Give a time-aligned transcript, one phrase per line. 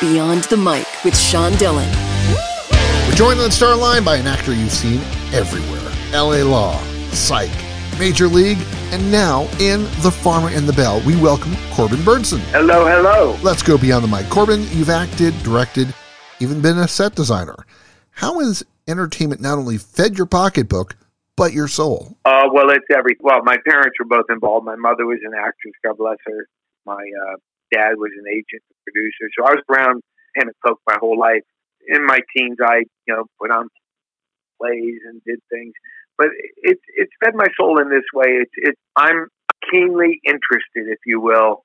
[0.00, 1.88] Beyond the Mic with Sean Dillon.
[3.06, 5.00] We're joined on the star line by an actor you've seen
[5.32, 6.82] everywhere LA Law,
[7.12, 7.52] Psych,
[7.96, 8.58] Major League,
[8.90, 12.40] and now in The Farmer and the Belle, we welcome Corbin Bernsen.
[12.50, 13.38] Hello, hello.
[13.44, 14.28] Let's go beyond the mic.
[14.30, 15.94] Corbin, you've acted, directed,
[16.40, 17.56] even been a set designer.
[18.10, 20.96] How has entertainment not only fed your pocketbook,
[21.36, 22.16] but your soul?
[22.24, 23.16] Uh, well, it's every.
[23.20, 24.66] Well, my parents were both involved.
[24.66, 26.48] My mother was an actress, God bless her.
[26.84, 27.36] My uh,
[27.74, 29.26] dad was an agent, and producer.
[29.34, 30.02] So I was around
[30.36, 31.42] pen and folk my whole life.
[31.86, 33.68] In my teens, I you know put on
[34.60, 35.72] plays and did things.
[36.16, 36.28] But
[36.62, 38.38] it's it's fed my soul in this way.
[38.40, 39.26] It's it's I'm
[39.70, 41.64] keenly interested, if you will,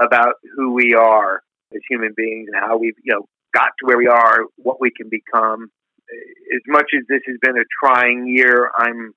[0.00, 1.42] about who we are
[1.74, 4.90] as human beings and how we've you know got to where we are, what we
[4.90, 5.70] can become.
[6.54, 9.12] As much as this has been a trying year, I'm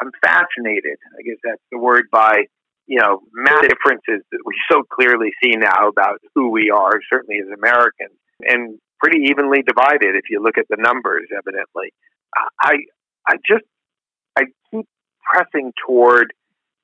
[0.00, 0.98] I'm fascinated.
[1.18, 2.44] I guess that's the word by
[2.90, 7.40] you know massive differences that we so clearly see now about who we are, certainly
[7.40, 11.28] as Americans, and pretty evenly divided if you look at the numbers.
[11.30, 11.94] Evidently,
[12.36, 12.74] uh, I
[13.26, 13.64] I just
[14.36, 14.86] I keep
[15.22, 16.34] pressing toward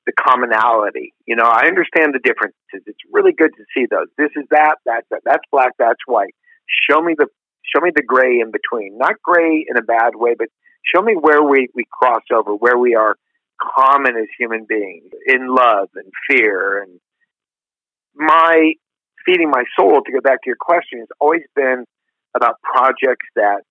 [0.05, 1.13] the commonality.
[1.25, 2.55] You know, I understand the differences.
[2.87, 4.07] It's really good to see those.
[4.17, 6.33] This is that, that's that, that's black, that's white.
[6.89, 7.27] Show me the
[7.67, 8.97] show me the gray in between.
[8.97, 10.47] Not gray in a bad way, but
[10.87, 13.17] show me where we, we cross over, where we are
[13.75, 16.99] common as human beings, in love and fear and
[18.15, 18.73] my
[19.25, 21.85] feeding my soul, to go back to your question, has always been
[22.35, 23.61] about projects that,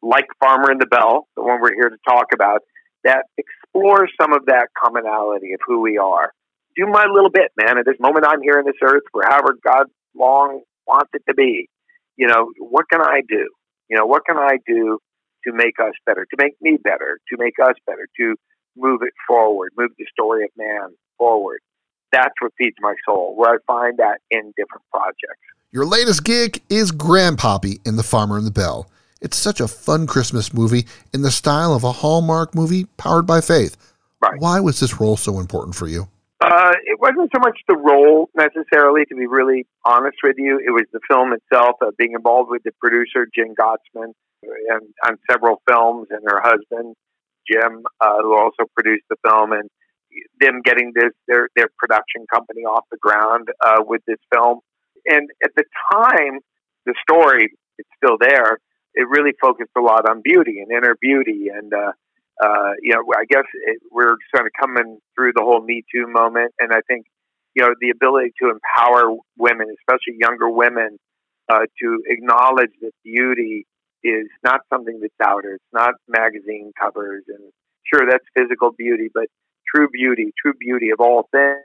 [0.00, 2.62] like Farmer and the Belle, the one we're here to talk about,
[3.04, 6.32] that explore some of that commonality of who we are.
[6.76, 7.78] Do my little bit, man.
[7.78, 11.34] At this moment I'm here on this earth, for however God long wants it to
[11.34, 11.68] be,
[12.16, 13.48] you know, what can I do?
[13.90, 14.98] You know, what can I do
[15.44, 18.36] to make us better, to make me better, to make us better, to
[18.76, 21.60] move it forward, move the story of man forward?
[22.12, 25.40] That's what feeds my soul, where I find that in different projects.
[25.70, 28.90] Your latest gig is Grandpappy in The Farmer and the Belle.
[29.22, 30.84] It's such a fun Christmas movie
[31.14, 33.76] in the style of a Hallmark movie powered by faith.
[34.20, 34.38] Right.
[34.38, 36.08] Why was this role so important for you?
[36.40, 40.58] Uh, it wasn't so much the role necessarily, to be really honest with you.
[40.58, 44.12] It was the film itself, uh, being involved with the producer, Jen Gotzon,
[44.42, 46.96] and on several films, and her husband,
[47.50, 49.68] Jim, uh, who also produced the film, and
[50.40, 54.60] them getting this their their production company off the ground uh, with this film.
[55.06, 56.40] And at the time,
[56.86, 57.48] the story
[57.78, 58.58] it's still there
[58.94, 61.48] it really focused a lot on beauty and inner beauty.
[61.52, 61.92] And, uh,
[62.42, 66.06] uh, you know, I guess it, we're sort of coming through the whole Me Too
[66.06, 66.52] moment.
[66.58, 67.06] And I think,
[67.54, 70.98] you know, the ability to empower women, especially younger women,
[71.48, 73.66] uh, to acknowledge that beauty
[74.04, 75.54] is not something that's outer.
[75.54, 77.24] It's not magazine covers.
[77.28, 77.52] And
[77.84, 79.26] sure, that's physical beauty, but
[79.74, 81.64] true beauty, true beauty of all things,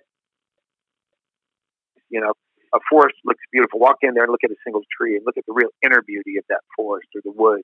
[2.09, 2.33] you know,
[2.73, 3.79] a forest looks beautiful.
[3.79, 6.01] Walk in there and look at a single tree and look at the real inner
[6.05, 7.63] beauty of that forest or the woods.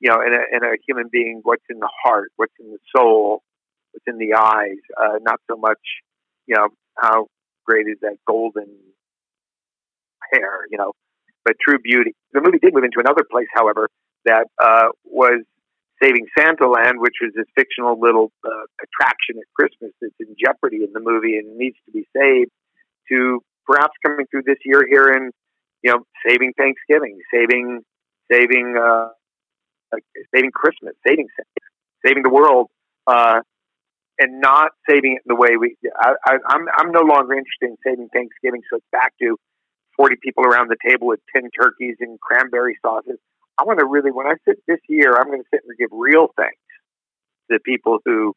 [0.00, 2.78] You know, and a, and a human being, what's in the heart, what's in the
[2.94, 3.42] soul,
[3.92, 4.78] what's in the eyes.
[4.96, 5.80] Uh, not so much,
[6.46, 7.26] you know, how
[7.66, 8.68] great is that golden
[10.32, 10.92] hair, you know,
[11.44, 12.14] but true beauty.
[12.32, 13.88] The movie did move into another place, however,
[14.24, 15.42] that uh, was
[16.02, 20.84] Saving Santa Land, which was this fictional little uh, attraction at Christmas that's in jeopardy
[20.84, 22.50] in the movie and needs to be saved
[23.10, 25.30] to perhaps coming through this year here in,
[25.82, 27.80] you know, saving Thanksgiving, saving,
[28.30, 29.08] saving, uh,
[30.34, 31.26] saving Christmas, saving,
[32.04, 32.68] saving the world,
[33.06, 33.40] uh,
[34.20, 35.76] and not saving it in the way we.
[35.96, 39.36] I, I, I'm I'm no longer interested in saving Thanksgiving, so it's back to
[39.96, 43.18] forty people around the table with ten turkeys and cranberry sauces.
[43.58, 45.90] I want to really, when I sit this year, I'm going to sit and give
[45.92, 46.62] real thanks
[47.50, 48.34] to the people who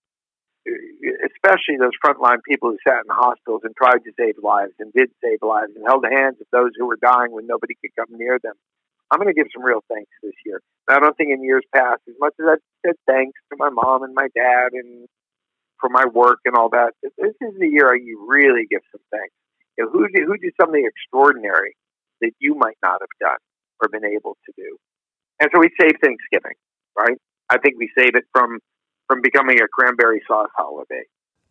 [0.66, 5.10] especially those frontline people who sat in hospitals and tried to save lives and did
[5.24, 8.14] save lives and held the hands of those who were dying when nobody could come
[8.18, 8.54] near them.
[9.10, 10.62] I'm going to give some real thanks this year.
[10.90, 12.56] I don't think in years past, as much as I
[12.86, 15.08] said thanks to my mom and my dad and
[15.80, 17.12] for my work and all that, this
[17.42, 19.34] is the year you really give some thanks.
[19.78, 21.76] You know, who did, who did something extraordinary
[22.22, 23.42] that you might not have done
[23.82, 24.78] or been able to do?
[25.42, 26.54] And so we save Thanksgiving,
[26.98, 27.18] right?
[27.50, 28.60] I think we save it from
[29.08, 31.04] from becoming a cranberry sauce holiday.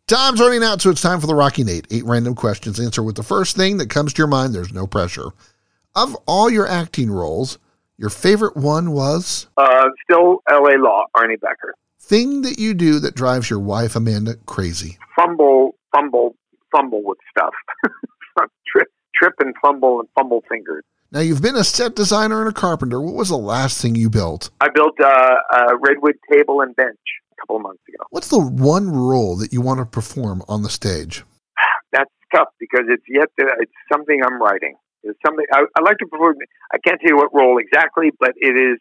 [0.07, 1.85] Time's running out, so it's time for the Rocky Nate.
[1.91, 2.79] Eight random questions.
[2.79, 4.55] Answer with the first thing that comes to your mind.
[4.55, 5.27] There's no pressure.
[5.95, 7.59] Of all your acting roles,
[7.97, 9.47] your favorite one was?
[9.57, 10.77] Uh, still L.A.
[10.79, 11.75] Law, Arnie Becker.
[11.99, 14.97] Thing that you do that drives your wife Amanda crazy.
[15.15, 16.35] Fumble, fumble,
[16.71, 17.53] fumble with stuff.
[18.67, 20.83] trip, trip and fumble and fumble fingers.
[21.13, 23.01] Now you've been a set designer and a carpenter.
[23.01, 24.49] What was the last thing you built?
[24.61, 26.97] I built uh, a redwood table and bench
[27.33, 28.05] a couple of months ago.
[28.11, 31.23] What's the one role that you want to perform on the stage?
[31.91, 34.75] That's tough because it's yet to, it's something I'm writing.
[35.03, 36.37] It's something I, I like to perform.
[36.73, 38.79] I can't tell you what role exactly, but it is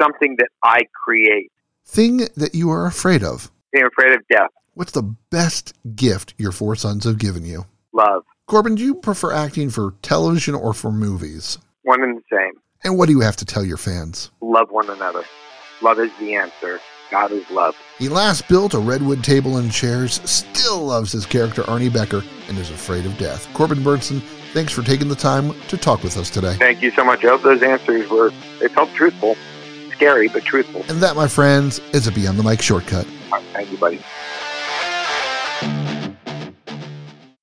[0.00, 1.50] something that I create.
[1.84, 3.50] Thing that you are afraid of.
[3.72, 7.66] Being afraid of death, What's the best gift your four sons have given you?
[7.92, 11.58] love, Corbin, do you prefer acting for television or for movies?
[11.84, 12.52] One and the same.
[12.82, 14.30] And what do you have to tell your fans?
[14.40, 15.22] Love one another.
[15.82, 16.80] Love is the answer.
[17.10, 17.76] God is love.
[17.98, 22.56] He last built a redwood table and chairs, still loves his character Arnie Becker, and
[22.58, 23.46] is afraid of death.
[23.52, 24.22] Corbin Bernsen,
[24.54, 26.54] thanks for taking the time to talk with us today.
[26.54, 27.22] Thank you so much.
[27.22, 28.30] I hope those answers were
[28.60, 29.36] they felt truthful,
[29.92, 30.84] scary but truthful.
[30.88, 33.06] And that, my friends, is a Beyond the Mic shortcut.
[33.52, 34.00] Thank you, buddy.